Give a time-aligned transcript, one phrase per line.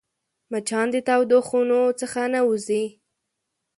[0.51, 2.83] مچان د تودو خونو څخه نه وځي